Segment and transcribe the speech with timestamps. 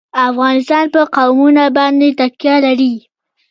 [0.29, 2.93] افغانستان په قومونه باندې تکیه لري.